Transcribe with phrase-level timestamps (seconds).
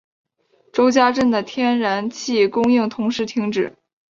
[0.73, 3.77] 周家镇的天然气供应同时停止。